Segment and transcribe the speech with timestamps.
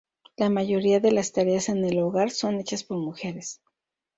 [0.35, 3.61] La mayoría de las tareas en el hogar son hechas por mujeres.